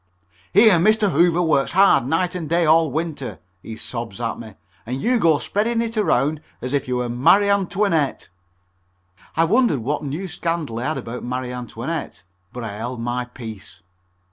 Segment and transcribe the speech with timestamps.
[0.51, 1.11] "Here Mr.
[1.11, 5.37] Hoover works hard night and day all winter," he sobs at me, "and you go
[5.37, 8.27] spreading it around as if you were Marie Antoinette."
[9.37, 13.81] I wondered what new scandal he had about Marie Antoinette, but I held my peace.